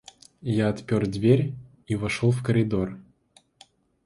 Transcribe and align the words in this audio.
Я 0.53 0.69
отпер 0.69 1.05
дверь 1.05 1.53
и 1.85 1.95
вошел 1.95 2.31
в 2.31 2.41
коридор. 2.43 2.97